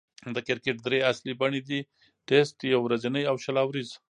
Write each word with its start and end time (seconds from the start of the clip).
د 0.35 0.37
کرکټ 0.47 0.77
درې 0.85 0.99
اصلي 1.11 1.33
بڼې 1.41 1.61
دي: 1.69 1.79
ټېسټ، 2.27 2.57
يو 2.73 2.79
ورځنۍ، 2.85 3.23
او 3.29 3.35
شل 3.43 3.55
اووريز. 3.61 3.89